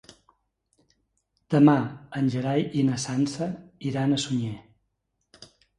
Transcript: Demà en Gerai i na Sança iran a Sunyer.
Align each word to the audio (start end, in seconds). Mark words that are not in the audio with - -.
Demà 1.55 1.75
en 2.21 2.33
Gerai 2.37 2.67
i 2.81 2.87
na 2.91 2.99
Sança 3.07 3.53
iran 3.93 4.13
a 4.19 4.23
Sunyer. 4.27 4.55